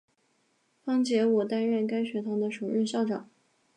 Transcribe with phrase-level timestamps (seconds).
[0.83, 3.29] 方解吾担任该学堂的首任校长。